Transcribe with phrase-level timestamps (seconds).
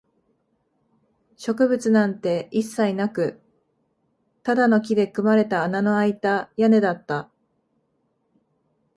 [1.35, 3.39] 植物なんて一切なく、
[4.41, 7.29] ただの木で組まれた穴のあいた屋根だった